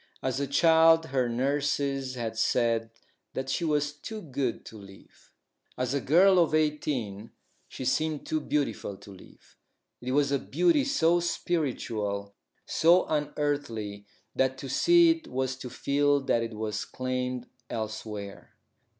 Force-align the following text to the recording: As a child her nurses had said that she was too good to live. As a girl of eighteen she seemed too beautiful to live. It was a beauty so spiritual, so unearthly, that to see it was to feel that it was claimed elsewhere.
As 0.23 0.39
a 0.39 0.47
child 0.47 1.05
her 1.05 1.29
nurses 1.29 2.15
had 2.15 2.35
said 2.35 2.89
that 3.35 3.49
she 3.51 3.63
was 3.63 3.93
too 3.93 4.19
good 4.19 4.65
to 4.65 4.75
live. 4.79 5.31
As 5.77 5.93
a 5.93 6.01
girl 6.01 6.39
of 6.39 6.55
eighteen 6.55 7.29
she 7.67 7.85
seemed 7.85 8.25
too 8.25 8.39
beautiful 8.39 8.97
to 8.97 9.11
live. 9.11 9.59
It 10.01 10.13
was 10.13 10.31
a 10.31 10.39
beauty 10.39 10.85
so 10.85 11.19
spiritual, 11.19 12.33
so 12.65 13.05
unearthly, 13.05 14.07
that 14.35 14.57
to 14.57 14.69
see 14.69 15.11
it 15.11 15.27
was 15.27 15.55
to 15.57 15.69
feel 15.69 16.19
that 16.21 16.41
it 16.41 16.55
was 16.55 16.83
claimed 16.83 17.45
elsewhere. 17.69 18.55